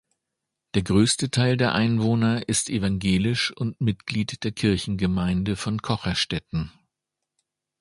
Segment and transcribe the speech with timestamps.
[0.73, 6.71] Der größte Teil der Einwohner ist evangelisch und Mitglied der Kirchengemeinde von Kocherstetten.